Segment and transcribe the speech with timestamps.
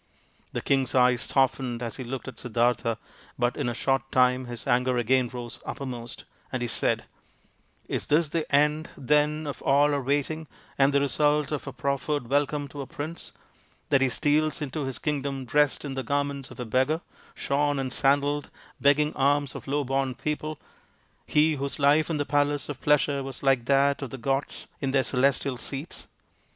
[0.53, 2.95] The king's eyes softened as he looked at Siddartha,
[3.37, 7.03] but in a short time his anger again rose uppermost, and he said,"
[7.87, 12.29] Is this the end, then, of all our waiting and the result of our proffered
[12.31, 13.31] welcome to a prince,
[13.89, 17.01] that he steals into his kingdom dressed in the garments of a beggar,
[17.35, 18.49] shorn and sandalled,
[18.79, 20.59] begging alms of low born people
[21.27, 24.89] he whose life in the palace of pleasure was like that of the gods in
[24.89, 26.07] their celestial seats